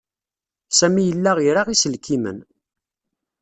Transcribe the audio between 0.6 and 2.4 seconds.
Sami yella ira iselkimen.